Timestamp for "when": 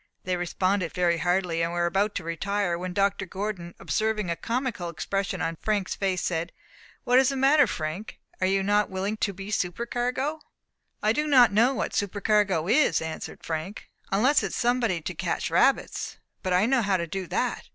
2.75-2.91